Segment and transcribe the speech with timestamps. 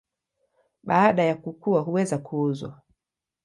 [0.83, 2.81] Baada ya kukua huweza kuuzwa.